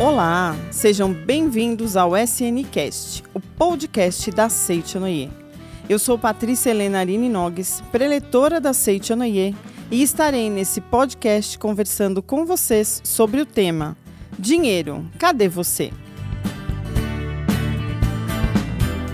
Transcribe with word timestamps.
Olá, 0.00 0.56
sejam 0.70 1.12
bem-vindos 1.12 1.94
ao 1.94 2.16
SNCast, 2.16 3.22
o 3.34 3.38
podcast 3.38 4.30
da 4.30 4.48
Seitianoye. 4.48 5.30
Eu 5.90 5.98
sou 5.98 6.18
Patrícia 6.18 6.70
Helena 6.70 7.00
Arini 7.00 7.28
Nogues, 7.28 7.82
preletora 7.92 8.58
da 8.62 8.72
Seitianoye, 8.72 9.54
e 9.90 10.02
estarei 10.02 10.48
nesse 10.48 10.80
podcast 10.80 11.58
conversando 11.58 12.22
com 12.22 12.46
vocês 12.46 13.02
sobre 13.04 13.42
o 13.42 13.44
tema 13.44 13.94
Dinheiro, 14.38 15.04
cadê 15.18 15.48
você? 15.48 15.92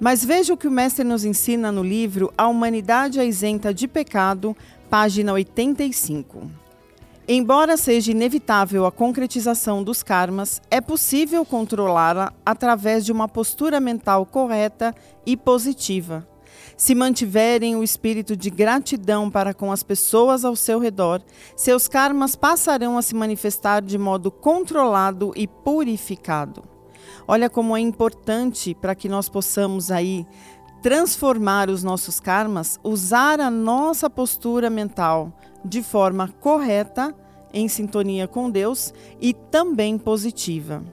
Mas 0.00 0.24
veja 0.24 0.54
o 0.54 0.56
que 0.56 0.66
o 0.66 0.70
mestre 0.70 1.04
nos 1.04 1.22
ensina 1.22 1.70
no 1.70 1.82
livro 1.82 2.32
A 2.34 2.48
Humanidade 2.48 3.20
Isenta 3.20 3.74
de 3.74 3.86
Pecado, 3.86 4.56
página 4.88 5.34
85. 5.34 6.50
Embora 7.28 7.76
seja 7.76 8.10
inevitável 8.10 8.86
a 8.86 8.90
concretização 8.90 9.84
dos 9.84 10.02
karmas, 10.02 10.62
é 10.70 10.80
possível 10.80 11.44
controlá-la 11.44 12.32
através 12.42 13.04
de 13.04 13.12
uma 13.12 13.28
postura 13.28 13.78
mental 13.78 14.24
correta 14.24 14.94
e 15.26 15.36
positiva. 15.36 16.26
Se 16.74 16.94
mantiverem 16.94 17.76
o 17.76 17.84
espírito 17.84 18.34
de 18.34 18.48
gratidão 18.48 19.30
para 19.30 19.52
com 19.52 19.70
as 19.70 19.82
pessoas 19.82 20.42
ao 20.42 20.56
seu 20.56 20.78
redor, 20.78 21.20
seus 21.54 21.86
karmas 21.86 22.34
passarão 22.34 22.96
a 22.96 23.02
se 23.02 23.14
manifestar 23.14 23.82
de 23.82 23.98
modo 23.98 24.30
controlado 24.30 25.34
e 25.36 25.46
purificado. 25.46 26.71
Olha 27.32 27.48
como 27.48 27.74
é 27.74 27.80
importante 27.80 28.74
para 28.74 28.94
que 28.94 29.08
nós 29.08 29.26
possamos 29.26 29.90
aí 29.90 30.26
transformar 30.82 31.70
os 31.70 31.82
nossos 31.82 32.20
karmas, 32.20 32.78
usar 32.84 33.40
a 33.40 33.50
nossa 33.50 34.10
postura 34.10 34.68
mental 34.68 35.32
de 35.64 35.82
forma 35.82 36.28
correta, 36.28 37.14
em 37.50 37.68
sintonia 37.68 38.28
com 38.28 38.50
Deus 38.50 38.92
e 39.18 39.32
também 39.32 39.96
positiva. 39.96 40.84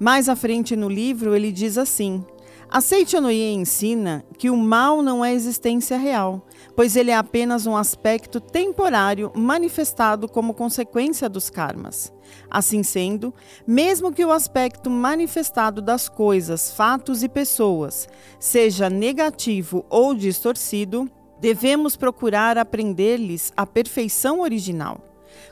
Mais 0.00 0.30
à 0.30 0.34
frente 0.34 0.74
no 0.74 0.88
livro, 0.88 1.36
ele 1.36 1.52
diz 1.52 1.76
assim: 1.76 2.24
a 2.70 2.82
Seichonoye 2.82 3.54
ensina 3.54 4.22
que 4.36 4.50
o 4.50 4.56
mal 4.56 5.02
não 5.02 5.24
é 5.24 5.32
existência 5.32 5.96
real, 5.96 6.46
pois 6.76 6.96
ele 6.96 7.10
é 7.10 7.16
apenas 7.16 7.66
um 7.66 7.74
aspecto 7.74 8.40
temporário 8.40 9.32
manifestado 9.34 10.28
como 10.28 10.52
consequência 10.52 11.28
dos 11.30 11.48
karmas. 11.48 12.12
Assim 12.50 12.82
sendo, 12.82 13.32
mesmo 13.66 14.12
que 14.12 14.24
o 14.24 14.30
aspecto 14.30 14.90
manifestado 14.90 15.80
das 15.80 16.10
coisas, 16.10 16.70
fatos 16.70 17.22
e 17.22 17.28
pessoas 17.28 18.06
seja 18.38 18.90
negativo 18.90 19.86
ou 19.88 20.14
distorcido, 20.14 21.10
devemos 21.40 21.96
procurar 21.96 22.58
aprender-lhes 22.58 23.50
a 23.56 23.64
perfeição 23.64 24.40
original. 24.40 25.07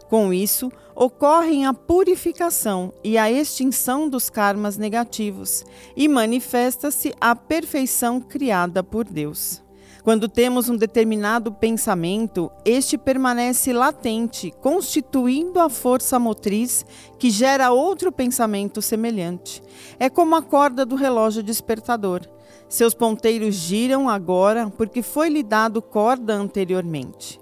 Com 0.09 0.33
isso, 0.33 0.71
ocorrem 0.95 1.67
a 1.67 1.75
purificação 1.75 2.93
e 3.05 3.19
a 3.19 3.31
extinção 3.31 4.09
dos 4.09 4.31
karmas 4.31 4.77
negativos 4.77 5.65
e 5.97 6.09
manifesta-se 6.09 7.15
a 7.21 7.35
perfeição 7.35 8.21
criada 8.21 8.83
por 8.83 9.05
Deus. 9.05 9.63
Quando 10.07 10.29
temos 10.29 10.69
um 10.69 10.77
determinado 10.77 11.51
pensamento, 11.51 12.49
este 12.65 12.97
permanece 12.97 13.73
latente, 13.73 14.55
constituindo 14.61 15.59
a 15.59 15.69
força 15.69 16.17
motriz 16.17 16.87
que 17.19 17.29
gera 17.29 17.73
outro 17.73 18.13
pensamento 18.13 18.81
semelhante. 18.81 19.61
É 19.99 20.09
como 20.09 20.37
a 20.37 20.43
corda 20.43 20.87
do 20.87 20.95
relógio 20.95 21.43
despertador. 21.43 22.21
Seus 22.69 22.95
ponteiros 22.95 23.57
giram 23.57 24.09
agora 24.09 24.71
porque 24.71 25.03
foi 25.03 25.29
lhe 25.29 25.43
dado 25.43 25.83
corda 25.83 26.35
anteriormente. 26.35 27.41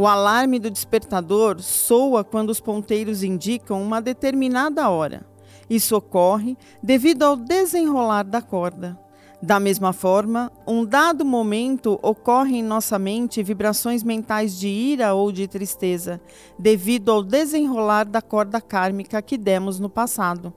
O 0.00 0.06
alarme 0.06 0.60
do 0.60 0.70
despertador 0.70 1.60
soa 1.60 2.22
quando 2.22 2.50
os 2.50 2.60
ponteiros 2.60 3.24
indicam 3.24 3.82
uma 3.82 4.00
determinada 4.00 4.88
hora. 4.88 5.26
Isso 5.68 5.96
ocorre 5.96 6.56
devido 6.80 7.24
ao 7.24 7.34
desenrolar 7.34 8.22
da 8.22 8.40
corda. 8.40 8.96
Da 9.42 9.58
mesma 9.58 9.92
forma, 9.92 10.52
um 10.64 10.84
dado 10.84 11.24
momento 11.24 11.98
ocorre 12.00 12.58
em 12.58 12.62
nossa 12.62 12.96
mente 12.96 13.42
vibrações 13.42 14.04
mentais 14.04 14.56
de 14.56 14.68
ira 14.68 15.14
ou 15.14 15.32
de 15.32 15.48
tristeza, 15.48 16.20
devido 16.56 17.10
ao 17.10 17.20
desenrolar 17.20 18.04
da 18.04 18.22
corda 18.22 18.60
kármica 18.60 19.20
que 19.20 19.36
demos 19.36 19.80
no 19.80 19.90
passado. 19.90 20.54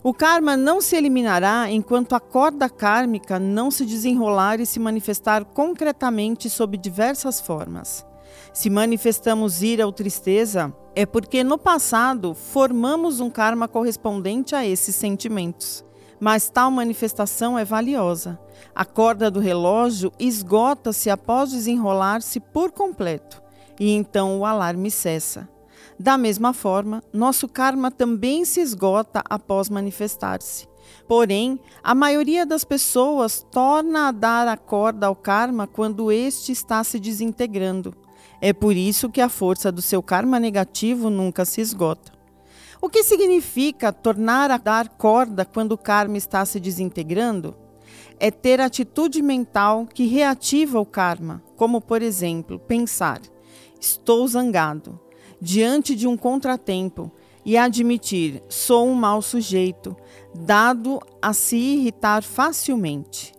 O 0.00 0.14
karma 0.14 0.56
não 0.56 0.80
se 0.80 0.94
eliminará 0.94 1.68
enquanto 1.68 2.14
a 2.14 2.20
corda 2.20 2.70
kármica 2.70 3.40
não 3.40 3.68
se 3.68 3.84
desenrolar 3.84 4.60
e 4.60 4.66
se 4.66 4.78
manifestar 4.78 5.44
concretamente 5.44 6.48
sob 6.48 6.76
diversas 6.76 7.40
formas. 7.40 8.06
Se 8.52 8.70
manifestamos 8.70 9.62
ira 9.62 9.86
ou 9.86 9.92
tristeza, 9.92 10.74
é 10.94 11.04
porque 11.04 11.44
no 11.44 11.58
passado 11.58 12.34
formamos 12.34 13.20
um 13.20 13.30
karma 13.30 13.68
correspondente 13.68 14.54
a 14.54 14.66
esses 14.66 14.94
sentimentos. 14.94 15.84
Mas 16.18 16.48
tal 16.48 16.70
manifestação 16.70 17.58
é 17.58 17.64
valiosa. 17.64 18.38
A 18.74 18.84
corda 18.84 19.30
do 19.30 19.40
relógio 19.40 20.10
esgota-se 20.18 21.10
após 21.10 21.50
desenrolar-se 21.50 22.40
por 22.40 22.72
completo, 22.72 23.42
e 23.78 23.90
então 23.92 24.38
o 24.40 24.46
alarme 24.46 24.90
cessa. 24.90 25.48
Da 25.98 26.16
mesma 26.16 26.52
forma, 26.52 27.02
nosso 27.12 27.48
karma 27.48 27.90
também 27.90 28.44
se 28.44 28.60
esgota 28.60 29.22
após 29.28 29.68
manifestar-se. 29.68 30.66
Porém, 31.08 31.58
a 31.82 31.94
maioria 31.94 32.44
das 32.44 32.64
pessoas 32.64 33.44
torna 33.50 34.08
a 34.08 34.12
dar 34.12 34.48
a 34.48 34.56
corda 34.56 35.06
ao 35.06 35.16
karma 35.16 35.66
quando 35.66 36.12
este 36.12 36.52
está 36.52 36.82
se 36.84 36.98
desintegrando. 36.98 37.94
É 38.40 38.52
por 38.52 38.76
isso 38.76 39.08
que 39.08 39.20
a 39.20 39.28
força 39.28 39.72
do 39.72 39.80
seu 39.80 40.02
karma 40.02 40.38
negativo 40.38 41.08
nunca 41.08 41.44
se 41.44 41.60
esgota. 41.60 42.12
O 42.80 42.88
que 42.88 43.02
significa 43.02 43.92
tornar 43.92 44.50
a 44.50 44.58
dar 44.58 44.88
corda 44.90 45.44
quando 45.44 45.72
o 45.72 45.78
karma 45.78 46.18
está 46.18 46.44
se 46.44 46.60
desintegrando? 46.60 47.56
É 48.20 48.30
ter 48.30 48.60
atitude 48.60 49.22
mental 49.22 49.86
que 49.86 50.06
reativa 50.06 50.78
o 50.78 50.86
karma, 50.86 51.42
como 51.56 51.80
por 51.80 52.02
exemplo, 52.02 52.58
pensar: 52.58 53.20
estou 53.80 54.26
zangado 54.28 55.00
diante 55.40 55.94
de 55.94 56.06
um 56.06 56.16
contratempo 56.16 57.10
e 57.44 57.56
admitir: 57.56 58.42
sou 58.48 58.88
um 58.88 58.94
mau 58.94 59.22
sujeito, 59.22 59.96
dado 60.34 61.00
a 61.20 61.32
se 61.32 61.56
irritar 61.56 62.22
facilmente. 62.22 63.32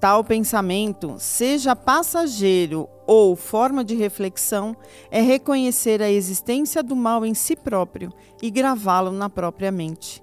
Tal 0.00 0.24
pensamento, 0.24 1.14
seja 1.18 1.76
passageiro 1.76 2.88
ou 3.06 3.34
forma 3.36 3.84
de 3.84 3.94
reflexão, 3.94 4.76
é 5.10 5.20
reconhecer 5.20 6.02
a 6.02 6.10
existência 6.10 6.82
do 6.82 6.96
mal 6.96 7.24
em 7.24 7.34
si 7.34 7.56
próprio 7.56 8.12
e 8.40 8.50
gravá-lo 8.50 9.10
na 9.10 9.28
própria 9.28 9.70
mente. 9.70 10.22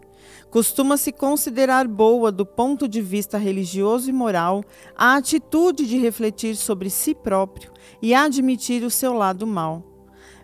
Costuma-se 0.50 1.12
considerar 1.12 1.88
boa, 1.88 2.32
do 2.32 2.46
ponto 2.46 2.88
de 2.88 3.02
vista 3.02 3.38
religioso 3.38 4.10
e 4.10 4.14
moral, 4.14 4.64
a 4.96 5.16
atitude 5.16 5.86
de 5.86 5.98
refletir 5.98 6.56
sobre 6.56 6.90
si 6.90 7.14
próprio 7.14 7.72
e 8.02 8.16
admitir 8.16 8.84
o 8.84 8.90
seu 8.90 9.14
lado 9.14 9.46
mal. 9.46 9.84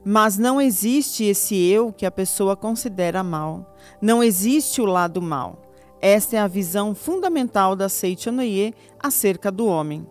Mas 0.04 0.38
não 0.38 0.62
existe 0.62 1.24
esse 1.24 1.56
eu 1.56 1.92
que 1.92 2.06
a 2.06 2.12
pessoa 2.12 2.56
considera 2.56 3.24
mal. 3.24 3.76
Não 4.00 4.24
existe 4.24 4.80
o 4.80 4.86
lado 4.86 5.20
mal. 5.20 5.64
Esta 6.00 6.36
é 6.36 6.40
a 6.40 6.48
visão 6.48 6.94
fundamental 6.94 7.76
da 7.76 7.90
Seichonoye 7.90 8.76
acerca 9.00 9.52
do 9.52 9.66
homem. 9.66 10.06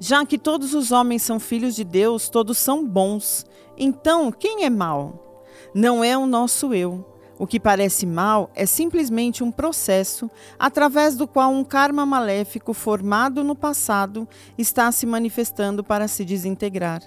Já 0.00 0.24
que 0.24 0.38
todos 0.38 0.74
os 0.74 0.92
homens 0.92 1.22
são 1.22 1.40
filhos 1.40 1.74
de 1.74 1.84
Deus, 1.84 2.28
todos 2.28 2.58
são 2.58 2.86
bons. 2.86 3.44
Então, 3.76 4.30
quem 4.30 4.64
é 4.64 4.70
mal? 4.70 5.44
Não 5.74 6.04
é 6.04 6.16
o 6.16 6.26
nosso 6.26 6.72
eu. 6.72 7.04
O 7.38 7.46
que 7.46 7.60
parece 7.60 8.04
mal 8.04 8.50
é 8.54 8.66
simplesmente 8.66 9.44
um 9.44 9.50
processo 9.52 10.28
através 10.58 11.16
do 11.16 11.26
qual 11.26 11.52
um 11.52 11.62
karma 11.62 12.04
maléfico 12.04 12.72
formado 12.72 13.44
no 13.44 13.54
passado 13.54 14.26
está 14.56 14.90
se 14.90 15.06
manifestando 15.06 15.84
para 15.84 16.08
se 16.08 16.24
desintegrar. 16.24 17.00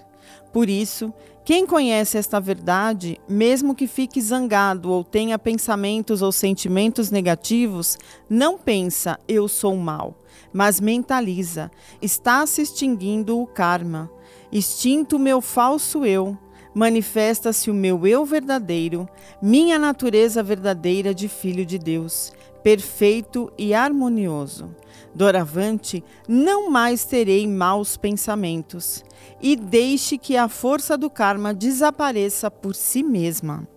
Por 0.50 0.68
isso, 0.68 1.12
quem 1.44 1.66
conhece 1.66 2.16
esta 2.16 2.38
verdade, 2.38 3.20
mesmo 3.28 3.74
que 3.74 3.88
fique 3.88 4.20
zangado 4.20 4.90
ou 4.90 5.02
tenha 5.02 5.36
pensamentos 5.36 6.22
ou 6.22 6.30
sentimentos 6.30 7.10
negativos, 7.10 7.98
não 8.30 8.56
pensa 8.56 9.18
eu 9.26 9.48
sou 9.48 9.76
mal, 9.76 10.16
mas 10.52 10.80
mentaliza: 10.80 11.68
está 12.00 12.46
se 12.46 12.62
extinguindo 12.62 13.40
o 13.40 13.46
karma. 13.46 14.08
Extinto 14.52 15.16
o 15.16 15.18
meu 15.18 15.40
falso 15.40 16.04
eu, 16.04 16.38
manifesta-se 16.74 17.70
o 17.70 17.74
meu 17.74 18.06
eu 18.06 18.24
verdadeiro, 18.24 19.08
minha 19.42 19.78
natureza 19.78 20.42
verdadeira 20.42 21.12
de 21.12 21.26
filho 21.26 21.66
de 21.66 21.78
Deus, 21.78 22.32
perfeito 22.62 23.52
e 23.58 23.74
harmonioso. 23.74 24.74
Doravante, 25.14 26.02
não 26.26 26.70
mais 26.70 27.04
terei 27.04 27.46
maus 27.46 27.96
pensamentos, 27.96 29.04
e 29.40 29.56
deixe 29.56 30.16
que 30.16 30.36
a 30.36 30.48
força 30.48 30.96
do 30.96 31.10
karma 31.10 31.52
desapareça 31.52 32.50
por 32.50 32.74
si 32.74 33.02
mesma. 33.02 33.68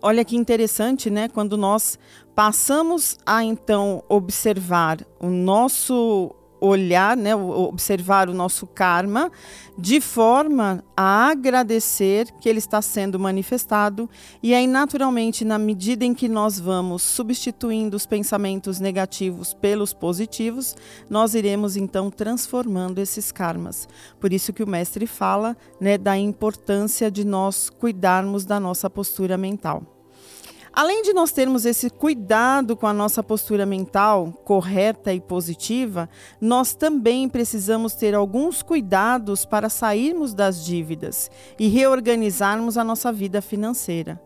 Olha 0.00 0.24
que 0.24 0.36
interessante, 0.36 1.08
né? 1.08 1.28
Quando 1.28 1.56
nós 1.56 1.98
passamos 2.34 3.16
a 3.24 3.42
então 3.42 4.04
observar 4.08 4.98
o 5.18 5.28
nosso 5.28 6.34
olhar, 6.64 7.16
né, 7.16 7.34
observar 7.34 8.28
o 8.28 8.34
nosso 8.34 8.66
karma, 8.66 9.30
de 9.76 10.00
forma 10.00 10.84
a 10.96 11.28
agradecer 11.30 12.30
que 12.40 12.48
ele 12.48 12.58
está 12.58 12.80
sendo 12.80 13.18
manifestado, 13.18 14.08
e 14.42 14.54
aí, 14.54 14.66
naturalmente, 14.66 15.44
na 15.44 15.58
medida 15.58 16.04
em 16.04 16.14
que 16.14 16.28
nós 16.28 16.58
vamos 16.58 17.02
substituindo 17.02 17.96
os 17.96 18.06
pensamentos 18.06 18.80
negativos 18.80 19.52
pelos 19.54 19.92
positivos, 19.92 20.76
nós 21.08 21.34
iremos 21.34 21.76
então 21.76 22.10
transformando 22.10 23.00
esses 23.00 23.30
karmas. 23.30 23.88
Por 24.20 24.32
isso 24.32 24.52
que 24.52 24.62
o 24.62 24.68
mestre 24.68 25.06
fala 25.06 25.56
né, 25.80 25.98
da 25.98 26.16
importância 26.16 27.10
de 27.10 27.24
nós 27.24 27.68
cuidarmos 27.68 28.44
da 28.44 28.58
nossa 28.58 28.88
postura 28.88 29.36
mental. 29.36 29.93
Além 30.76 31.02
de 31.02 31.12
nós 31.12 31.30
termos 31.30 31.64
esse 31.64 31.88
cuidado 31.88 32.76
com 32.76 32.84
a 32.84 32.92
nossa 32.92 33.22
postura 33.22 33.64
mental 33.64 34.32
correta 34.44 35.14
e 35.14 35.20
positiva, 35.20 36.08
nós 36.40 36.74
também 36.74 37.28
precisamos 37.28 37.94
ter 37.94 38.12
alguns 38.12 38.60
cuidados 38.60 39.44
para 39.44 39.68
sairmos 39.68 40.34
das 40.34 40.64
dívidas 40.64 41.30
e 41.60 41.68
reorganizarmos 41.68 42.76
a 42.76 42.82
nossa 42.82 43.12
vida 43.12 43.40
financeira. 43.40 44.20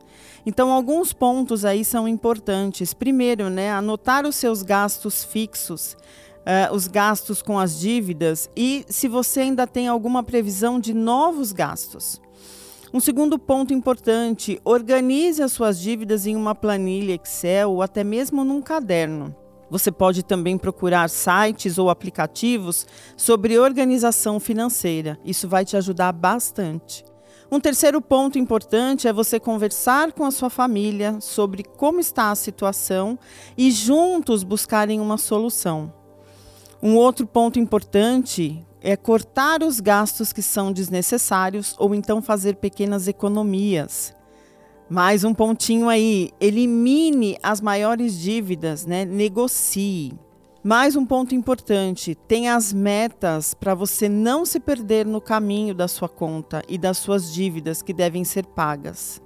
Então, 0.46 0.72
alguns 0.72 1.12
pontos 1.12 1.66
aí 1.66 1.84
são 1.84 2.08
importantes. 2.08 2.94
Primeiro, 2.94 3.50
né, 3.50 3.70
anotar 3.70 4.24
os 4.24 4.34
seus 4.34 4.62
gastos 4.62 5.22
fixos. 5.22 5.98
Uh, 6.38 6.74
os 6.74 6.88
gastos 6.88 7.42
com 7.42 7.58
as 7.58 7.78
dívidas 7.78 8.48
e 8.56 8.82
se 8.88 9.06
você 9.06 9.40
ainda 9.40 9.66
tem 9.66 9.86
alguma 9.86 10.22
previsão 10.22 10.80
de 10.80 10.94
novos 10.94 11.52
gastos. 11.52 12.18
Um 12.92 13.00
segundo 13.00 13.38
ponto 13.38 13.74
importante: 13.74 14.60
organize 14.64 15.42
as 15.42 15.52
suas 15.52 15.78
dívidas 15.78 16.26
em 16.26 16.34
uma 16.34 16.54
planilha 16.54 17.14
Excel 17.14 17.72
ou 17.72 17.82
até 17.82 18.02
mesmo 18.02 18.44
num 18.44 18.62
caderno. 18.62 19.34
Você 19.70 19.92
pode 19.92 20.22
também 20.22 20.56
procurar 20.56 21.10
sites 21.10 21.76
ou 21.76 21.90
aplicativos 21.90 22.86
sobre 23.16 23.58
organização 23.58 24.40
financeira. 24.40 25.18
Isso 25.22 25.46
vai 25.46 25.64
te 25.64 25.76
ajudar 25.76 26.12
bastante. 26.12 27.04
Um 27.50 27.60
terceiro 27.60 28.00
ponto 28.00 28.38
importante 28.38 29.08
é 29.08 29.12
você 29.12 29.38
conversar 29.38 30.12
com 30.12 30.24
a 30.24 30.30
sua 30.30 30.48
família 30.48 31.18
sobre 31.20 31.62
como 31.62 32.00
está 32.00 32.30
a 32.30 32.34
situação 32.34 33.18
e 33.56 33.70
juntos 33.70 34.42
buscarem 34.42 35.00
uma 35.00 35.18
solução. 35.18 35.92
Um 36.82 36.94
outro 36.94 37.26
ponto 37.26 37.58
importante 37.58 38.66
é 38.80 38.96
cortar 38.96 39.62
os 39.62 39.80
gastos 39.80 40.32
que 40.32 40.42
são 40.42 40.72
desnecessários 40.72 41.74
ou 41.78 41.94
então 41.94 42.22
fazer 42.22 42.56
pequenas 42.56 43.08
economias. 43.08 44.14
Mais 44.90 45.22
um 45.22 45.34
pontinho 45.34 45.88
aí, 45.88 46.30
elimine 46.40 47.36
as 47.42 47.60
maiores 47.60 48.18
dívidas, 48.18 48.86
né? 48.86 49.04
Negocie. 49.04 50.12
Mais 50.64 50.96
um 50.96 51.04
ponto 51.04 51.34
importante: 51.34 52.14
tenha 52.14 52.56
as 52.56 52.72
metas 52.72 53.54
para 53.54 53.74
você 53.74 54.08
não 54.08 54.44
se 54.44 54.58
perder 54.58 55.06
no 55.06 55.20
caminho 55.20 55.74
da 55.74 55.86
sua 55.86 56.08
conta 56.08 56.62
e 56.68 56.76
das 56.76 56.98
suas 56.98 57.32
dívidas 57.32 57.82
que 57.82 57.92
devem 57.92 58.24
ser 58.24 58.46
pagas. 58.46 59.20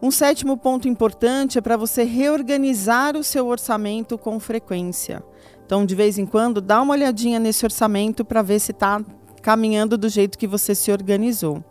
Um 0.00 0.12
sétimo 0.12 0.56
ponto 0.56 0.86
importante 0.86 1.58
é 1.58 1.60
para 1.60 1.76
você 1.76 2.04
reorganizar 2.04 3.16
o 3.16 3.24
seu 3.24 3.48
orçamento 3.48 4.16
com 4.16 4.38
frequência. 4.38 5.24
Então, 5.68 5.84
de 5.84 5.94
vez 5.94 6.16
em 6.16 6.24
quando, 6.24 6.62
dá 6.62 6.80
uma 6.80 6.94
olhadinha 6.94 7.38
nesse 7.38 7.62
orçamento 7.62 8.24
para 8.24 8.40
ver 8.40 8.58
se 8.58 8.70
está 8.70 9.04
caminhando 9.42 9.98
do 9.98 10.08
jeito 10.08 10.38
que 10.38 10.46
você 10.46 10.74
se 10.74 10.90
organizou. 10.90 11.62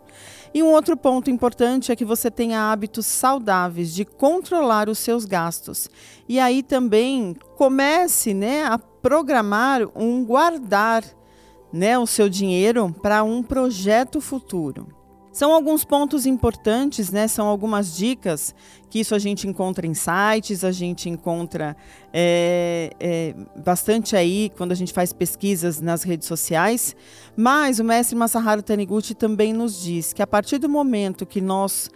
E 0.54 0.62
um 0.62 0.70
outro 0.70 0.96
ponto 0.96 1.28
importante 1.28 1.90
é 1.90 1.96
que 1.96 2.04
você 2.04 2.30
tenha 2.30 2.70
hábitos 2.70 3.06
saudáveis 3.06 3.92
de 3.92 4.04
controlar 4.04 4.88
os 4.88 5.00
seus 5.00 5.24
gastos. 5.24 5.90
E 6.28 6.38
aí 6.38 6.62
também 6.62 7.34
comece 7.56 8.32
né, 8.32 8.66
a 8.66 8.78
programar 8.78 9.80
um 9.96 10.24
guardar 10.24 11.02
né, 11.72 11.98
o 11.98 12.06
seu 12.06 12.28
dinheiro 12.28 12.94
para 13.02 13.24
um 13.24 13.42
projeto 13.42 14.20
futuro. 14.20 14.86
São 15.38 15.52
alguns 15.52 15.84
pontos 15.84 16.26
importantes, 16.26 17.12
né? 17.12 17.28
São 17.28 17.46
algumas 17.46 17.96
dicas 17.96 18.52
que 18.90 18.98
isso 18.98 19.14
a 19.14 19.20
gente 19.20 19.46
encontra 19.46 19.86
em 19.86 19.94
sites, 19.94 20.64
a 20.64 20.72
gente 20.72 21.08
encontra 21.08 21.76
é, 22.12 22.90
é, 22.98 23.34
bastante 23.56 24.16
aí 24.16 24.50
quando 24.56 24.72
a 24.72 24.74
gente 24.74 24.92
faz 24.92 25.12
pesquisas 25.12 25.80
nas 25.80 26.02
redes 26.02 26.26
sociais. 26.26 26.96
Mas 27.36 27.78
o 27.78 27.84
mestre 27.84 28.16
Masaharu 28.16 28.64
Taniguchi 28.64 29.14
também 29.14 29.52
nos 29.52 29.80
diz 29.80 30.12
que 30.12 30.22
a 30.22 30.26
partir 30.26 30.58
do 30.58 30.68
momento 30.68 31.24
que 31.24 31.40
nós 31.40 31.88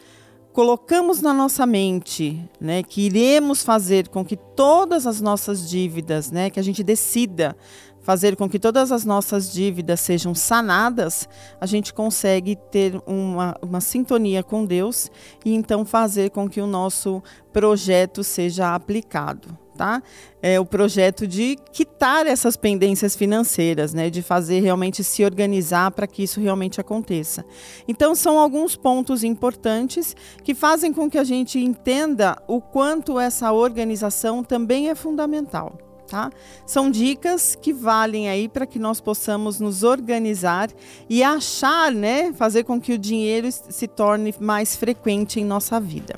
colocamos 0.53 1.21
na 1.21 1.35
nossa 1.35 1.67
mente, 1.67 2.49
né, 2.61 2.85
que 2.85 3.07
iremos 3.07 3.65
fazer 3.65 4.07
com 4.07 4.25
que 4.25 4.37
todas 4.37 5.05
as 5.05 5.21
nossas 5.21 5.69
dívidas, 5.69 6.31
né, 6.31 6.49
que 6.49 6.61
a 6.61 6.63
gente 6.63 6.85
decida 6.85 7.57
fazer 8.03 8.37
com 8.37 8.49
que 8.49 8.59
todas 8.59 8.93
as 8.93 9.05
nossas 9.05 9.51
dívidas 9.53 10.01
sejam 10.01 10.35
sanadas, 10.35 11.29
a 11.61 11.67
gente 11.67 11.95
consegue 11.95 12.57
ter 12.71 13.01
uma, 13.07 13.57
uma 13.63 13.81
sintonia 13.81 14.43
com 14.43 14.65
Deus 14.65 15.11
e 15.45 15.55
então 15.55 15.85
fazer 15.85 16.31
com 16.31 16.49
que 16.49 16.61
o 16.61 16.67
nosso 16.67 17.23
projeto 17.53 18.23
seja 18.25 18.75
aplicado. 18.75 19.57
Tá? 19.75 20.03
É 20.43 20.61
o 20.61 20.67
projeto 20.67 21.27
de 21.27 21.57
quitar 21.73 22.27
essas 22.27 22.57
pendências 22.57 23.17
financeiras, 23.17 23.95
né? 23.95 24.11
de 24.11 24.21
fazer 24.21 24.61
realmente 24.61 25.03
se 25.03 25.25
organizar 25.25 25.91
para 25.93 26.07
que 26.07 26.23
isso 26.23 26.41
realmente 26.41 26.79
aconteça. 26.79 27.43
Então, 27.89 28.15
são 28.15 28.39
alguns 28.39 28.77
pontos 28.77 29.25
importantes 29.25 30.15
que 30.45 30.55
fazem 30.55 30.93
com 30.93 31.09
que 31.11 31.17
a 31.17 31.25
gente 31.25 31.59
entenda 31.59 32.37
o 32.47 32.61
quanto 32.61 33.19
essa 33.19 33.51
organização 33.51 34.45
também 34.45 34.91
é 34.91 34.95
fundamental. 34.95 35.73
Tá? 36.13 36.31
São 36.67 36.91
dicas 36.91 37.57
que 37.59 37.73
valem 37.73 38.29
aí 38.29 38.47
para 38.47 38.67
que 38.67 38.79
nós 38.79 39.01
possamos 39.01 39.59
nos 39.59 39.83
organizar 39.83 40.69
e 41.09 41.23
achar, 41.23 41.91
né, 41.91 42.35
fazer 42.35 42.65
com 42.65 42.79
que 42.79 42.93
o 42.93 42.99
dinheiro 42.99 43.49
se 43.51 43.89
torne 43.89 44.35
mais 44.39 44.77
frequente 44.77 45.41
em 45.41 45.45
nossa 45.47 45.81
vida. 45.81 46.17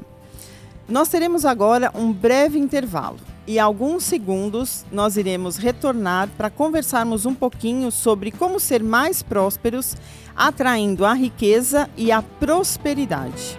Nós 0.88 1.08
teremos 1.08 1.44
agora 1.44 1.92
um 1.94 2.12
breve 2.12 2.58
intervalo 2.58 3.20
e 3.46 3.56
alguns 3.56 4.02
segundos 4.02 4.84
nós 4.90 5.16
iremos 5.16 5.58
retornar 5.58 6.28
para 6.36 6.50
conversarmos 6.50 7.24
um 7.24 7.32
pouquinho 7.32 7.92
sobre 7.92 8.32
como 8.32 8.58
ser 8.58 8.82
mais 8.82 9.22
prósperos, 9.22 9.96
atraindo 10.34 11.04
a 11.04 11.14
riqueza 11.14 11.88
e 11.96 12.10
a 12.10 12.20
prosperidade. 12.20 13.56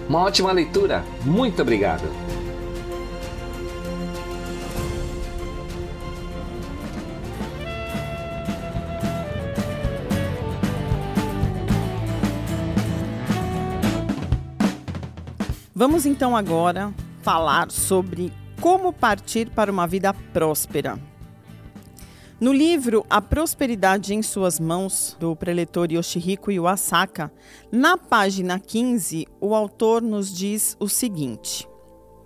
Uma 0.07 0.19
ótima 0.19 0.51
leitura, 0.51 1.03
muito 1.25 1.63
obrigado! 1.63 2.30
Vamos 15.81 16.05
então 16.05 16.37
agora 16.37 16.93
falar 17.23 17.71
sobre 17.71 18.31
como 18.61 18.93
partir 18.93 19.49
para 19.49 19.71
uma 19.71 19.87
vida 19.87 20.13
próspera. 20.13 20.99
No 22.39 22.53
livro 22.53 23.03
A 23.09 23.19
Prosperidade 23.19 24.13
em 24.13 24.21
Suas 24.21 24.59
Mãos, 24.59 25.17
do 25.19 25.35
preletor 25.35 25.91
Yoshihiko 25.91 26.51
Iwasaka, 26.51 27.31
na 27.71 27.97
página 27.97 28.59
15, 28.59 29.25
o 29.41 29.55
autor 29.55 30.03
nos 30.03 30.31
diz 30.31 30.77
o 30.79 30.87
seguinte: 30.87 31.67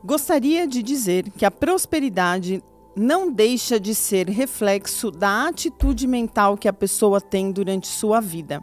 Gostaria 0.04 0.68
de 0.68 0.84
dizer 0.84 1.30
que 1.30 1.46
a 1.46 1.50
prosperidade 1.50 2.62
não 2.94 3.32
deixa 3.32 3.80
de 3.80 3.96
ser 3.96 4.28
reflexo 4.28 5.10
da 5.10 5.48
atitude 5.48 6.06
mental 6.08 6.58
que 6.58 6.68
a 6.68 6.74
pessoa 6.74 7.22
tem 7.22 7.54
durante 7.54 7.88
sua 7.88 8.20
vida. 8.20 8.62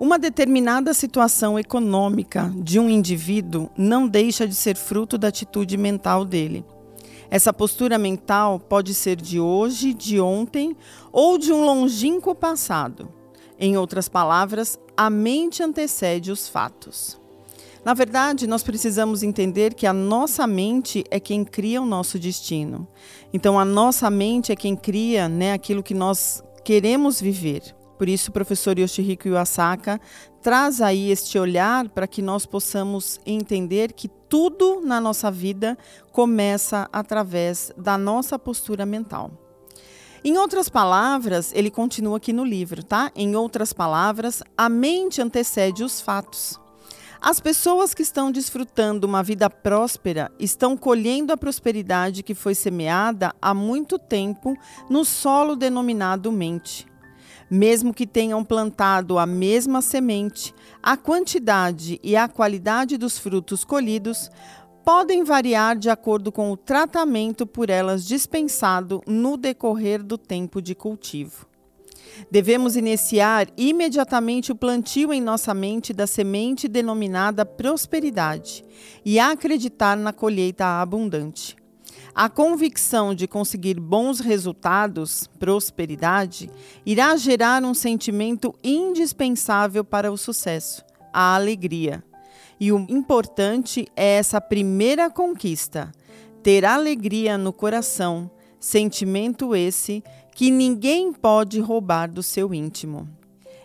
Uma 0.00 0.16
determinada 0.16 0.94
situação 0.94 1.58
econômica 1.58 2.52
de 2.56 2.78
um 2.78 2.88
indivíduo 2.88 3.68
não 3.76 4.06
deixa 4.06 4.46
de 4.46 4.54
ser 4.54 4.76
fruto 4.76 5.18
da 5.18 5.26
atitude 5.26 5.76
mental 5.76 6.24
dele. 6.24 6.64
Essa 7.28 7.52
postura 7.52 7.98
mental 7.98 8.60
pode 8.60 8.94
ser 8.94 9.16
de 9.16 9.40
hoje, 9.40 9.92
de 9.92 10.20
ontem 10.20 10.76
ou 11.10 11.36
de 11.36 11.52
um 11.52 11.64
longínquo 11.64 12.32
passado. 12.32 13.12
Em 13.58 13.76
outras 13.76 14.08
palavras, 14.08 14.78
a 14.96 15.10
mente 15.10 15.64
antecede 15.64 16.30
os 16.30 16.48
fatos. 16.48 17.20
Na 17.84 17.92
verdade, 17.92 18.46
nós 18.46 18.62
precisamos 18.62 19.24
entender 19.24 19.74
que 19.74 19.86
a 19.86 19.92
nossa 19.92 20.46
mente 20.46 21.02
é 21.10 21.18
quem 21.18 21.44
cria 21.44 21.82
o 21.82 21.86
nosso 21.86 22.20
destino. 22.20 22.86
Então, 23.32 23.58
a 23.58 23.64
nossa 23.64 24.08
mente 24.08 24.52
é 24.52 24.56
quem 24.56 24.76
cria 24.76 25.28
né, 25.28 25.52
aquilo 25.52 25.82
que 25.82 25.94
nós 25.94 26.40
queremos 26.64 27.20
viver. 27.20 27.74
Por 27.98 28.08
isso, 28.08 28.30
o 28.30 28.32
professor 28.32 28.78
Yoshihiko 28.78 29.26
Iwasaka 29.26 30.00
traz 30.40 30.80
aí 30.80 31.10
este 31.10 31.36
olhar 31.36 31.88
para 31.88 32.06
que 32.06 32.22
nós 32.22 32.46
possamos 32.46 33.20
entender 33.26 33.92
que 33.92 34.08
tudo 34.28 34.80
na 34.80 35.00
nossa 35.00 35.30
vida 35.30 35.76
começa 36.12 36.88
através 36.92 37.72
da 37.76 37.98
nossa 37.98 38.38
postura 38.38 38.86
mental. 38.86 39.32
Em 40.24 40.36
outras 40.38 40.68
palavras, 40.68 41.52
ele 41.54 41.70
continua 41.70 42.18
aqui 42.18 42.32
no 42.32 42.44
livro, 42.44 42.84
tá? 42.84 43.10
Em 43.16 43.34
outras 43.34 43.72
palavras, 43.72 44.42
a 44.56 44.68
mente 44.68 45.20
antecede 45.20 45.82
os 45.82 46.00
fatos. 46.00 46.58
As 47.20 47.40
pessoas 47.40 47.94
que 47.94 48.02
estão 48.02 48.30
desfrutando 48.30 49.06
uma 49.06 49.24
vida 49.24 49.50
próspera 49.50 50.30
estão 50.38 50.76
colhendo 50.76 51.32
a 51.32 51.36
prosperidade 51.36 52.22
que 52.22 52.34
foi 52.34 52.54
semeada 52.54 53.34
há 53.42 53.52
muito 53.52 53.98
tempo 53.98 54.56
no 54.88 55.04
solo 55.04 55.56
denominado 55.56 56.30
mente. 56.30 56.86
Mesmo 57.50 57.94
que 57.94 58.06
tenham 58.06 58.44
plantado 58.44 59.18
a 59.18 59.26
mesma 59.26 59.80
semente, 59.80 60.54
a 60.82 60.96
quantidade 60.96 61.98
e 62.02 62.14
a 62.14 62.28
qualidade 62.28 62.98
dos 62.98 63.18
frutos 63.18 63.64
colhidos 63.64 64.30
podem 64.84 65.22
variar 65.22 65.76
de 65.76 65.90
acordo 65.90 66.32
com 66.32 66.50
o 66.50 66.56
tratamento 66.56 67.46
por 67.46 67.68
elas 67.68 68.06
dispensado 68.06 69.02
no 69.06 69.36
decorrer 69.36 70.02
do 70.02 70.16
tempo 70.16 70.62
de 70.62 70.74
cultivo. 70.74 71.46
Devemos 72.30 72.74
iniciar 72.74 73.48
imediatamente 73.56 74.50
o 74.50 74.54
plantio 74.54 75.12
em 75.12 75.20
nossa 75.20 75.52
mente 75.52 75.92
da 75.92 76.06
semente 76.06 76.66
denominada 76.66 77.44
prosperidade 77.44 78.64
e 79.04 79.18
acreditar 79.18 79.94
na 79.96 80.12
colheita 80.12 80.80
abundante. 80.80 81.57
A 82.20 82.28
convicção 82.28 83.14
de 83.14 83.28
conseguir 83.28 83.78
bons 83.78 84.18
resultados, 84.18 85.28
prosperidade, 85.38 86.50
irá 86.84 87.16
gerar 87.16 87.62
um 87.62 87.72
sentimento 87.72 88.52
indispensável 88.60 89.84
para 89.84 90.10
o 90.10 90.16
sucesso, 90.16 90.84
a 91.12 91.36
alegria. 91.36 92.02
E 92.58 92.72
o 92.72 92.84
importante 92.88 93.86
é 93.94 94.16
essa 94.16 94.40
primeira 94.40 95.08
conquista, 95.08 95.92
ter 96.42 96.64
alegria 96.64 97.38
no 97.38 97.52
coração, 97.52 98.28
sentimento 98.58 99.54
esse 99.54 100.02
que 100.34 100.50
ninguém 100.50 101.12
pode 101.12 101.60
roubar 101.60 102.10
do 102.10 102.20
seu 102.20 102.52
íntimo 102.52 103.08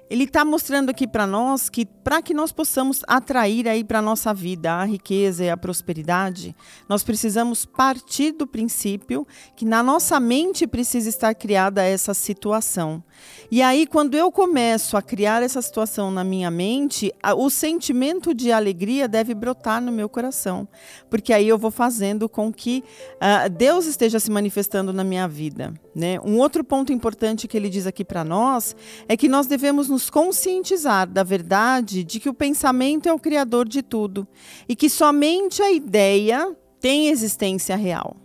ele 0.09 0.25
está 0.25 0.43
mostrando 0.43 0.89
aqui 0.89 1.07
para 1.07 1.25
nós 1.25 1.69
que 1.69 1.85
para 1.85 2.21
que 2.21 2.33
nós 2.33 2.51
possamos 2.51 3.01
atrair 3.07 3.67
aí 3.67 3.83
para 3.83 4.01
nossa 4.01 4.33
vida 4.33 4.73
a 4.73 4.83
riqueza 4.83 5.45
e 5.45 5.49
a 5.49 5.55
prosperidade, 5.55 6.55
nós 6.87 7.01
precisamos 7.01 7.65
partir 7.65 8.33
do 8.33 8.45
princípio 8.45 9.25
que 9.55 9.65
na 9.65 9.81
nossa 9.81 10.19
mente 10.19 10.67
precisa 10.67 11.07
estar 11.07 11.33
criada 11.33 11.81
essa 11.81 12.13
situação. 12.13 13.01
E 13.49 13.61
aí 13.61 13.87
quando 13.87 14.15
eu 14.15 14.31
começo 14.31 14.97
a 14.97 15.01
criar 15.01 15.41
essa 15.41 15.61
situação 15.61 16.11
na 16.11 16.23
minha 16.23 16.51
mente, 16.51 17.13
o 17.37 17.49
sentimento 17.49 18.33
de 18.33 18.51
alegria 18.51 19.07
deve 19.07 19.33
brotar 19.33 19.81
no 19.81 19.91
meu 19.91 20.09
coração, 20.09 20.67
porque 21.09 21.31
aí 21.31 21.47
eu 21.47 21.57
vou 21.57 21.71
fazendo 21.71 22.27
com 22.27 22.51
que 22.51 22.83
uh, 23.15 23.49
Deus 23.49 23.85
esteja 23.85 24.19
se 24.19 24.29
manifestando 24.29 24.91
na 24.91 25.03
minha 25.03 25.27
vida. 25.27 25.73
Né? 25.95 26.19
Um 26.21 26.39
outro 26.39 26.63
ponto 26.63 26.91
importante 26.91 27.47
que 27.47 27.55
ele 27.55 27.69
diz 27.69 27.85
aqui 27.85 28.03
para 28.03 28.23
nós 28.23 28.75
é 29.07 29.15
que 29.15 29.29
nós 29.29 29.47
devemos 29.47 29.89
nos 29.93 30.09
conscientizar 30.09 31.07
da 31.07 31.21
verdade 31.21 32.03
de 32.03 32.19
que 32.19 32.27
o 32.27 32.33
pensamento 32.33 33.07
é 33.07 33.13
o 33.13 33.19
criador 33.19 33.69
de 33.69 33.83
tudo 33.83 34.27
e 34.67 34.75
que 34.75 34.89
somente 34.89 35.61
a 35.61 35.71
ideia 35.71 36.57
tem 36.79 37.09
existência 37.09 37.75
real. 37.75 38.17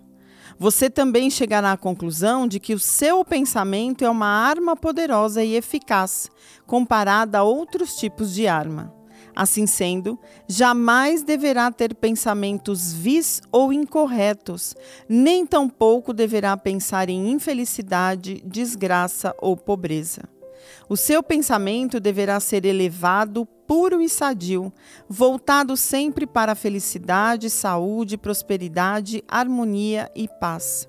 Você 0.58 0.88
também 0.88 1.28
chegará 1.28 1.72
à 1.72 1.76
conclusão 1.76 2.48
de 2.48 2.58
que 2.58 2.72
o 2.72 2.78
seu 2.78 3.22
pensamento 3.22 4.02
é 4.02 4.08
uma 4.08 4.26
arma 4.26 4.74
poderosa 4.74 5.44
e 5.44 5.56
eficaz 5.56 6.30
comparada 6.66 7.40
a 7.40 7.42
outros 7.42 7.96
tipos 7.96 8.32
de 8.32 8.48
arma. 8.48 8.94
Assim 9.36 9.66
sendo, 9.66 10.18
jamais 10.48 11.22
deverá 11.22 11.70
ter 11.70 11.94
pensamentos 11.94 12.94
vis 12.94 13.42
ou 13.52 13.74
incorretos, 13.74 14.74
nem 15.06 15.44
tampouco 15.44 16.14
deverá 16.14 16.56
pensar 16.56 17.10
em 17.10 17.30
infelicidade, 17.30 18.42
desgraça 18.46 19.34
ou 19.38 19.54
pobreza. 19.54 20.37
O 20.88 20.96
seu 20.96 21.22
pensamento 21.22 22.00
deverá 22.00 22.40
ser 22.40 22.64
elevado, 22.64 23.46
puro 23.66 24.00
e 24.00 24.08
sadio, 24.08 24.72
voltado 25.08 25.76
sempre 25.76 26.26
para 26.26 26.52
a 26.52 26.54
felicidade, 26.54 27.50
saúde, 27.50 28.16
prosperidade, 28.16 29.22
harmonia 29.28 30.10
e 30.14 30.26
paz. 30.26 30.88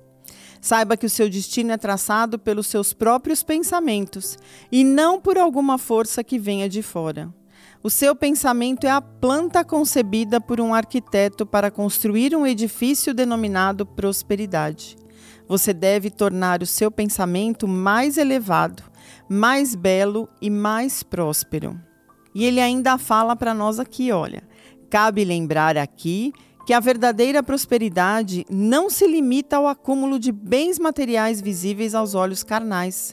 Saiba 0.60 0.96
que 0.96 1.06
o 1.06 1.10
seu 1.10 1.28
destino 1.28 1.72
é 1.72 1.76
traçado 1.78 2.38
pelos 2.38 2.66
seus 2.66 2.92
próprios 2.92 3.42
pensamentos 3.42 4.38
e 4.70 4.84
não 4.84 5.20
por 5.20 5.38
alguma 5.38 5.78
força 5.78 6.22
que 6.22 6.38
venha 6.38 6.68
de 6.68 6.82
fora. 6.82 7.32
O 7.82 7.88
seu 7.88 8.14
pensamento 8.14 8.86
é 8.86 8.90
a 8.90 9.00
planta 9.00 9.64
concebida 9.64 10.38
por 10.38 10.60
um 10.60 10.74
arquiteto 10.74 11.46
para 11.46 11.70
construir 11.70 12.36
um 12.36 12.46
edifício 12.46 13.14
denominado 13.14 13.86
prosperidade. 13.86 14.98
Você 15.50 15.74
deve 15.74 16.10
tornar 16.10 16.62
o 16.62 16.66
seu 16.66 16.92
pensamento 16.92 17.66
mais 17.66 18.16
elevado, 18.16 18.84
mais 19.28 19.74
belo 19.74 20.28
e 20.40 20.48
mais 20.48 21.02
próspero. 21.02 21.76
E 22.32 22.44
ele 22.44 22.60
ainda 22.60 22.96
fala 22.96 23.34
para 23.34 23.52
nós 23.52 23.80
aqui, 23.80 24.12
olha, 24.12 24.44
cabe 24.88 25.24
lembrar 25.24 25.76
aqui 25.76 26.32
que 26.64 26.72
a 26.72 26.78
verdadeira 26.78 27.42
prosperidade 27.42 28.46
não 28.48 28.88
se 28.88 29.04
limita 29.08 29.56
ao 29.56 29.66
acúmulo 29.66 30.20
de 30.20 30.30
bens 30.30 30.78
materiais 30.78 31.40
visíveis 31.40 31.96
aos 31.96 32.14
olhos 32.14 32.44
carnais. 32.44 33.12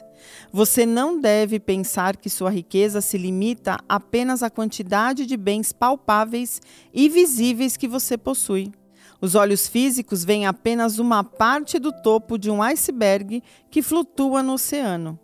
Você 0.52 0.86
não 0.86 1.20
deve 1.20 1.58
pensar 1.58 2.16
que 2.16 2.30
sua 2.30 2.50
riqueza 2.50 3.00
se 3.00 3.18
limita 3.18 3.78
apenas 3.88 4.44
à 4.44 4.48
quantidade 4.48 5.26
de 5.26 5.36
bens 5.36 5.72
palpáveis 5.72 6.62
e 6.94 7.08
visíveis 7.08 7.76
que 7.76 7.88
você 7.88 8.16
possui. 8.16 8.70
Os 9.20 9.34
olhos 9.34 9.66
físicos 9.66 10.24
veem 10.24 10.46
apenas 10.46 11.00
uma 11.00 11.24
parte 11.24 11.78
do 11.78 11.90
topo 11.90 12.38
de 12.38 12.50
um 12.50 12.62
iceberg 12.62 13.42
que 13.68 13.82
flutua 13.82 14.44
no 14.44 14.52
oceano, 14.52 15.18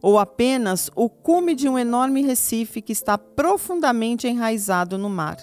ou 0.00 0.18
apenas 0.20 0.88
o 0.94 1.08
cume 1.08 1.56
de 1.56 1.68
um 1.68 1.76
enorme 1.76 2.22
recife 2.22 2.80
que 2.80 2.92
está 2.92 3.18
profundamente 3.18 4.28
enraizado 4.28 4.96
no 4.96 5.10
mar. 5.10 5.36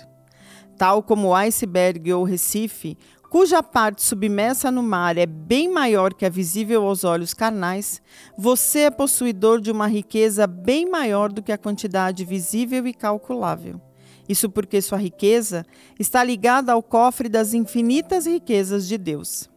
Tal 0.78 1.04
como 1.04 1.30
o 1.30 1.36
iceberg 1.36 2.14
ou 2.14 2.24
recife, 2.24 2.98
cuja 3.30 3.62
parte 3.62 4.02
submersa 4.02 4.72
no 4.72 4.82
mar 4.82 5.18
é 5.18 5.26
bem 5.26 5.70
maior 5.70 6.14
que 6.14 6.26
a 6.26 6.30
visível 6.30 6.88
aos 6.88 7.04
olhos 7.04 7.34
carnais, 7.34 8.02
você 8.38 8.82
é 8.82 8.92
possuidor 8.92 9.60
de 9.60 9.70
uma 9.70 9.88
riqueza 9.88 10.48
bem 10.48 10.90
maior 10.90 11.30
do 11.30 11.44
que 11.44 11.52
a 11.52 11.58
quantidade 11.58 12.24
visível 12.24 12.88
e 12.88 12.94
calculável. 12.94 13.82
Isso 14.28 14.50
porque 14.50 14.82
sua 14.82 14.98
riqueza 14.98 15.66
está 16.00 16.24
ligada 16.24 16.74
ao 16.74 16.84
cofre 16.84 17.30
das 17.30 17.54
infinitas 17.54 18.26
riquezas 18.26 18.88
de 18.88 18.98
Deus. 18.98 19.50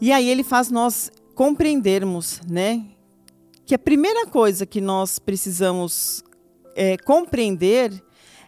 E 0.00 0.12
aí 0.12 0.28
ele 0.28 0.44
faz 0.44 0.70
nós 0.70 1.10
compreendermos, 1.34 2.40
né, 2.48 2.84
que 3.66 3.74
a 3.74 3.78
primeira 3.78 4.26
coisa 4.26 4.66
que 4.66 4.80
nós 4.80 5.18
precisamos 5.18 6.22
é, 6.76 6.96
compreender 6.98 7.92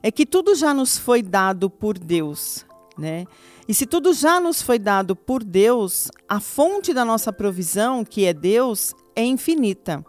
é 0.02 0.10
que 0.10 0.26
tudo 0.26 0.54
já 0.54 0.74
nos 0.74 0.98
foi 0.98 1.22
dado 1.22 1.70
por 1.70 1.98
Deus, 1.98 2.64
né? 2.96 3.24
E 3.68 3.74
se 3.74 3.86
tudo 3.86 4.12
já 4.12 4.38
nos 4.38 4.62
foi 4.62 4.78
dado 4.78 5.16
por 5.16 5.42
Deus, 5.42 6.10
a 6.28 6.38
fonte 6.38 6.94
da 6.94 7.04
nossa 7.04 7.32
provisão, 7.32 8.04
que 8.04 8.24
é 8.24 8.32
Deus, 8.32 8.94
é 9.16 9.24
infinita. 9.24 10.04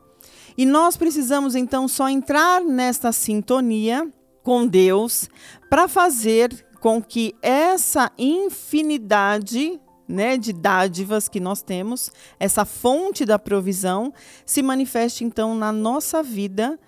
E 0.56 0.66
nós 0.66 0.98
precisamos 0.98 1.56
então 1.56 1.88
só 1.88 2.10
entrar 2.10 2.62
nesta 2.62 3.12
sintonia 3.12 4.08
com 4.48 4.66
Deus 4.66 5.30
para 5.70 5.90
fazer 5.90 6.66
com 6.80 7.04
que 7.04 7.36
essa 7.42 8.10
infinidade 8.18 9.78
né, 10.08 10.38
de 10.38 10.54
dádivas 10.54 11.28
que 11.28 11.38
nós 11.38 11.62
temos, 11.62 12.10
essa 12.40 12.64
fonte 12.64 13.26
da 13.26 13.38
provisão, 13.38 14.14
se 14.46 14.62
manifeste 14.62 15.26
então 15.26 15.54
na 15.54 15.74
nossa 15.74 16.24
vida 16.24 16.80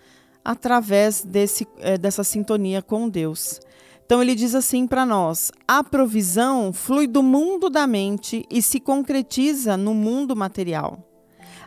através 0.41 1.21
desse, 1.21 1.67
é, 1.79 1.97
dessa 1.97 2.23
sintonia 2.23 2.81
com 2.81 3.09
Deus. 3.09 3.59
Então 4.05 4.21
ele 4.21 4.35
diz 4.35 4.55
assim 4.55 4.87
para 4.87 5.05
nós: 5.05 5.51
a 5.67 5.83
provisão 5.83 6.71
flui 6.71 7.07
do 7.07 7.21
mundo 7.21 7.69
da 7.69 7.85
mente 7.85 8.45
e 8.49 8.61
se 8.61 8.79
concretiza 8.79 9.75
no 9.75 9.93
mundo 9.93 10.33
material. 10.33 11.05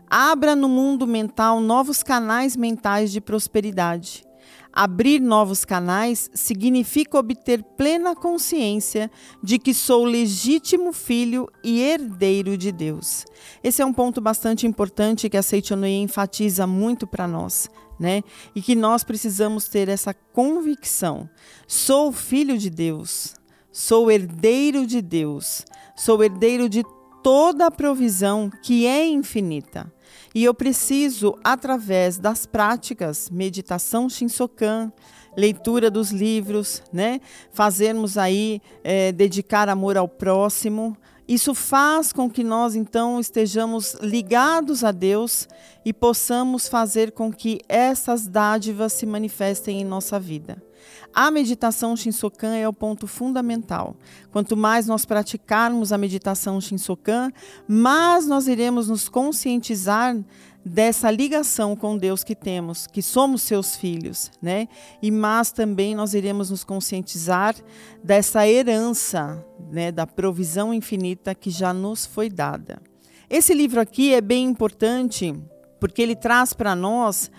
Abra 0.08 0.56
no 0.56 0.70
mundo 0.70 1.06
mental 1.06 1.60
novos 1.60 2.02
canais 2.02 2.56
mentais 2.56 3.12
de 3.12 3.20
prosperidade. 3.20 4.24
Abrir 4.72 5.20
novos 5.20 5.66
canais 5.66 6.30
significa 6.32 7.18
obter 7.18 7.62
plena 7.62 8.16
consciência 8.16 9.10
de 9.42 9.58
que 9.58 9.74
sou 9.74 10.02
legítimo 10.02 10.94
filho 10.94 11.46
e 11.62 11.82
herdeiro 11.82 12.56
de 12.56 12.72
Deus. 12.72 13.26
Esse 13.62 13.82
é 13.82 13.84
um 13.84 13.92
ponto 13.92 14.18
bastante 14.18 14.66
importante 14.66 15.28
que 15.28 15.36
a 15.36 15.42
Seitonoi 15.42 15.96
enfatiza 15.96 16.66
muito 16.66 17.06
para 17.06 17.28
nós, 17.28 17.68
né? 18.00 18.22
E 18.54 18.62
que 18.62 18.74
nós 18.74 19.04
precisamos 19.04 19.68
ter 19.68 19.90
essa 19.90 20.14
convicção. 20.14 21.28
Sou 21.68 22.10
filho 22.10 22.56
de 22.56 22.70
Deus, 22.70 23.34
sou 23.70 24.10
herdeiro 24.10 24.86
de 24.86 25.02
Deus, 25.02 25.66
sou 25.94 26.24
herdeiro 26.24 26.66
de 26.66 26.82
toda 27.22 27.66
a 27.66 27.70
provisão 27.70 28.50
que 28.62 28.86
é 28.86 29.06
infinita. 29.06 29.92
E 30.34 30.44
eu 30.44 30.54
preciso, 30.54 31.38
através 31.44 32.18
das 32.18 32.46
práticas, 32.46 33.28
meditação 33.30 34.08
Shinsokan, 34.08 34.90
leitura 35.36 35.90
dos 35.90 36.10
livros, 36.10 36.82
né? 36.92 37.20
Fazermos 37.50 38.16
aí, 38.16 38.60
é, 38.82 39.12
dedicar 39.12 39.68
amor 39.68 39.96
ao 39.96 40.08
próximo. 40.08 40.96
Isso 41.28 41.54
faz 41.54 42.12
com 42.12 42.28
que 42.28 42.42
nós, 42.42 42.74
então, 42.74 43.20
estejamos 43.20 43.94
ligados 44.00 44.82
a 44.82 44.90
Deus 44.90 45.48
e 45.84 45.92
possamos 45.92 46.68
fazer 46.68 47.12
com 47.12 47.32
que 47.32 47.60
essas 47.68 48.26
dádivas 48.26 48.92
se 48.92 49.06
manifestem 49.06 49.80
em 49.80 49.84
nossa 49.84 50.18
vida. 50.18 50.62
A 51.14 51.30
meditação 51.30 51.96
Shinsokan 51.96 52.54
é 52.54 52.66
o 52.68 52.72
ponto 52.72 53.06
fundamental. 53.06 53.96
Quanto 54.30 54.56
mais 54.56 54.86
nós 54.86 55.04
praticarmos 55.04 55.92
a 55.92 55.98
meditação 55.98 56.60
Shinsokan, 56.60 57.30
mais 57.68 58.26
nós 58.26 58.46
iremos 58.46 58.88
nos 58.88 59.08
conscientizar 59.08 60.16
dessa 60.64 61.10
ligação 61.10 61.74
com 61.74 61.98
Deus 61.98 62.22
que 62.22 62.34
temos, 62.34 62.86
que 62.86 63.02
somos 63.02 63.42
seus 63.42 63.76
filhos, 63.76 64.30
né? 64.40 64.68
E 65.02 65.10
mais 65.10 65.50
também 65.50 65.94
nós 65.94 66.14
iremos 66.14 66.50
nos 66.50 66.62
conscientizar 66.64 67.54
dessa 68.02 68.46
herança, 68.46 69.44
né, 69.70 69.90
da 69.90 70.06
provisão 70.06 70.72
infinita 70.72 71.34
que 71.34 71.50
já 71.50 71.72
nos 71.74 72.06
foi 72.06 72.30
dada. 72.30 72.80
Esse 73.28 73.54
livro 73.54 73.80
aqui 73.80 74.14
é 74.14 74.20
bem 74.20 74.44
importante 74.46 75.34
porque 75.80 76.00
ele 76.00 76.14
traz 76.14 76.52
para 76.52 76.76
nós 76.76 77.30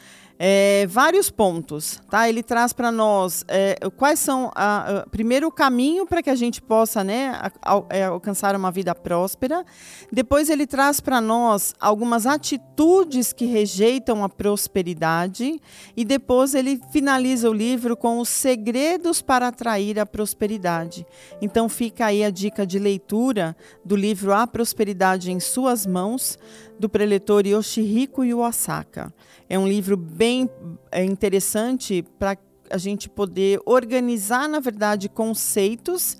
é, 0.45 0.85
vários 0.87 1.29
pontos, 1.29 2.01
tá? 2.09 2.27
Ele 2.27 2.43
traz 2.43 2.73
para 2.73 2.91
nós 2.91 3.45
é, 3.47 3.77
quais 3.95 4.19
são, 4.19 4.51
a, 4.53 4.99
a, 4.99 5.07
primeiro, 5.07 5.47
o 5.47 5.51
caminho 5.51 6.05
para 6.05 6.21
que 6.21 6.29
a 6.29 6.35
gente 6.35 6.61
possa 6.61 7.01
né, 7.01 7.39
a, 7.61 7.81
é, 7.89 8.03
alcançar 8.03 8.53
uma 8.53 8.69
vida 8.69 8.93
próspera. 8.93 9.63
Depois, 10.11 10.49
ele 10.49 10.67
traz 10.67 10.99
para 10.99 11.21
nós 11.21 11.73
algumas 11.79 12.25
atitudes 12.27 13.31
que 13.31 13.45
rejeitam 13.45 14.21
a 14.21 14.27
prosperidade. 14.27 15.61
E 15.95 16.03
depois, 16.03 16.53
ele 16.53 16.77
finaliza 16.91 17.49
o 17.49 17.53
livro 17.53 17.95
com 17.95 18.19
os 18.19 18.27
segredos 18.27 19.21
para 19.21 19.47
atrair 19.47 19.97
a 19.97 20.05
prosperidade. 20.05 21.07
Então, 21.41 21.69
fica 21.69 22.07
aí 22.07 22.21
a 22.21 22.29
dica 22.29 22.67
de 22.67 22.79
leitura 22.79 23.55
do 23.85 23.95
livro 23.95 24.33
A 24.33 24.45
Prosperidade 24.45 25.31
em 25.31 25.39
Suas 25.39 25.85
Mãos, 25.85 26.37
do 26.77 26.89
preletor 26.89 27.47
Yoshihiko 27.47 28.25
Iwasaka. 28.25 29.13
É 29.49 29.57
um 29.57 29.67
livro 29.67 29.97
bem 29.97 30.49
é, 30.91 31.03
interessante 31.03 32.03
para 32.17 32.37
a 32.69 32.77
gente 32.77 33.09
poder 33.09 33.59
organizar, 33.65 34.47
na 34.47 34.59
verdade, 34.59 35.09
conceitos 35.09 36.17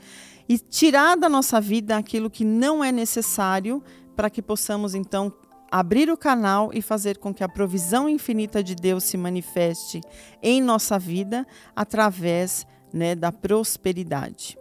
e 0.48 0.58
tirar 0.58 1.16
da 1.16 1.30
nossa 1.30 1.60
vida 1.60 1.98
aquilo 1.98 2.30
que 2.30 2.44
não 2.44 2.84
é 2.84 2.92
necessário 2.92 3.84
para 4.16 4.30
que 4.30 4.42
possamos, 4.42 4.94
então, 4.94 5.34
abrir 5.72 6.12
o 6.12 6.18
canal 6.18 6.70
e 6.74 6.82
fazer 6.82 7.18
com 7.18 7.34
que 7.34 7.44
a 7.44 7.50
provisão 7.50 8.08
infinita 8.08 8.64
de 8.64 8.76
Deus 8.76 9.04
se 9.06 9.18
manifeste 9.18 10.02
em 10.42 10.62
nossa 10.62 11.00
vida 11.00 11.48
através 11.76 12.68
né, 12.94 13.16
da 13.16 13.32
prosperidade. 13.32 14.56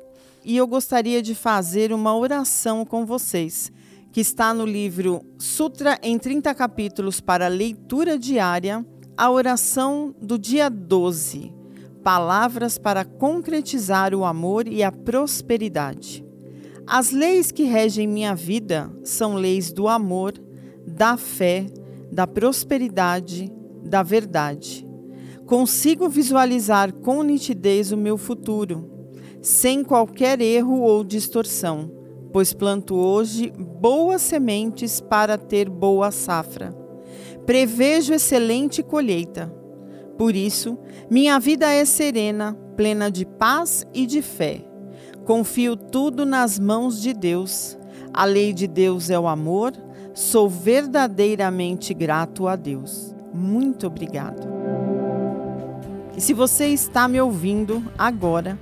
E 0.45 0.57
eu 0.57 0.67
gostaria 0.67 1.21
de 1.21 1.35
fazer 1.35 1.93
uma 1.93 2.17
oração 2.17 2.85
com 2.85 3.05
vocês 3.05 3.71
que 4.13 4.21
está 4.21 4.53
no 4.53 4.67
livro 4.67 5.25
Sutra 5.39 5.99
em 6.03 6.19
30 6.19 6.55
capítulos 6.55 7.19
para 7.19 7.49
leitura 7.49 8.19
diária, 8.19 8.85
a 9.17 9.31
oração 9.31 10.15
do 10.21 10.39
dia 10.39 10.69
12, 10.69 11.51
palavras 12.05 12.77
para 12.77 13.07
concretizar 13.07 14.15
o 14.15 14.27
amor 14.27 14.69
e 14.69 14.83
a 14.83 14.93
prosperidade. 14.93 16.23
As 16.87 17.11
leis 17.11 17.51
que 17.51 17.63
regem 17.63 18.07
minha 18.07 18.35
vida 18.35 18.93
são 19.03 19.35
leis 19.35 19.73
do 19.73 19.89
amor, 19.89 20.35
da 20.87 21.17
fé, 21.17 21.65
da 22.13 22.27
prosperidade, 22.27 23.51
da 23.83 24.03
verdade. 24.03 24.87
Consigo 25.47 26.07
visualizar 26.11 26.93
com 26.93 27.23
nitidez 27.23 27.93
o 27.93 27.97
meu 27.97 28.19
futuro, 28.19 28.91
sem 29.41 29.83
qualquer 29.83 30.39
erro 30.43 30.81
ou 30.81 31.03
distorção 31.03 32.02
pois 32.33 32.55
planto 32.55 32.97
hoje 32.97 33.53
boas 33.53 34.23
sementes 34.23 35.01
para 35.01 35.37
ter 35.37 35.69
boa 35.69 36.11
safra. 36.11 36.75
Prevejo 37.45 38.15
excelente 38.15 38.83
colheita. 38.83 39.53
Por 40.17 40.35
isso, 40.35 40.79
minha 41.11 41.39
vida 41.39 41.71
é 41.71 41.85
serena, 41.85 42.57
plena 42.77 43.11
de 43.11 43.27
paz 43.27 43.87
e 43.93 44.07
de 44.07 44.23
fé. 44.23 44.65
Confio 45.25 45.77
tudo 45.77 46.25
nas 46.25 46.59
mãos 46.59 47.01
de 47.01 47.13
Deus. 47.13 47.79
A 48.13 48.25
lei 48.25 48.53
de 48.53 48.67
Deus 48.67 49.11
é 49.11 49.19
o 49.19 49.27
amor. 49.29 49.73
Sou 50.15 50.49
verdadeiramente 50.49 51.95
grato 51.95 52.47
a 52.47 52.57
Deus. 52.57 53.15
Muito 53.33 53.87
obrigado. 53.87 54.47
E 56.17 56.21
se 56.21 56.35
você 56.35 56.67
está 56.67 57.09
me 57.09 57.21
ouvindo 57.21 57.83
agora, 57.97 58.59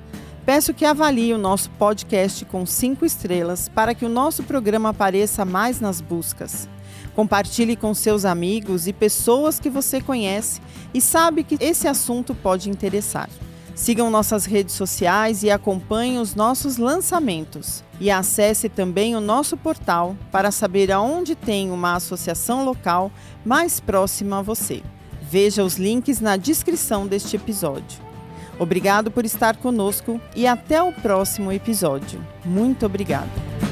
Peço 0.50 0.74
que 0.74 0.84
avalie 0.84 1.32
o 1.32 1.38
nosso 1.38 1.70
podcast 1.70 2.44
com 2.44 2.66
cinco 2.66 3.06
estrelas 3.06 3.68
para 3.68 3.94
que 3.94 4.04
o 4.04 4.08
nosso 4.08 4.42
programa 4.42 4.88
apareça 4.88 5.44
mais 5.44 5.78
nas 5.78 6.00
buscas. 6.00 6.68
Compartilhe 7.14 7.76
com 7.76 7.94
seus 7.94 8.24
amigos 8.24 8.88
e 8.88 8.92
pessoas 8.92 9.60
que 9.60 9.70
você 9.70 10.00
conhece 10.00 10.60
e 10.92 11.00
sabe 11.00 11.44
que 11.44 11.56
esse 11.60 11.86
assunto 11.86 12.34
pode 12.34 12.68
interessar. 12.68 13.30
Sigam 13.76 14.10
nossas 14.10 14.44
redes 14.44 14.74
sociais 14.74 15.44
e 15.44 15.52
acompanhem 15.52 16.18
os 16.18 16.34
nossos 16.34 16.78
lançamentos. 16.78 17.84
E 18.00 18.10
acesse 18.10 18.68
também 18.68 19.14
o 19.14 19.20
nosso 19.20 19.56
portal 19.56 20.16
para 20.32 20.50
saber 20.50 20.90
aonde 20.90 21.36
tem 21.36 21.70
uma 21.70 21.94
associação 21.94 22.64
local 22.64 23.12
mais 23.44 23.78
próxima 23.78 24.40
a 24.40 24.42
você. 24.42 24.82
Veja 25.22 25.62
os 25.62 25.76
links 25.76 26.18
na 26.18 26.36
descrição 26.36 27.06
deste 27.06 27.36
episódio. 27.36 28.09
Obrigado 28.60 29.10
por 29.10 29.24
estar 29.24 29.56
conosco 29.56 30.20
e 30.36 30.46
até 30.46 30.82
o 30.82 30.92
próximo 30.92 31.50
episódio. 31.50 32.22
Muito 32.44 32.84
obrigada. 32.84 33.69